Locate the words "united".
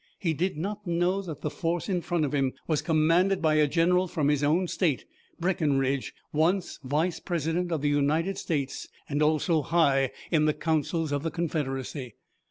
7.89-8.39